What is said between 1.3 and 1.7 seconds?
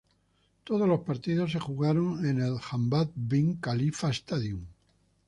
se